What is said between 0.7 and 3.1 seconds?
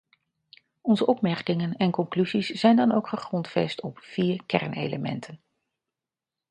Onze opmerkingen en conclusies zijn dan ook